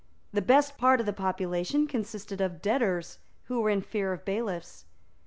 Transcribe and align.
The 0.33 0.41
best 0.41 0.79
part 0.79 0.99
of 0.99 1.05
the 1.05 1.13
population 1.13 1.85
consisted 1.85 2.41
of 2.41 2.59
debtors 2.59 3.19
who 3.43 3.61
were 3.61 3.69
in 3.69 3.81
fear 3.83 4.11
of 4.13 4.25
bailiffs. 4.25 4.85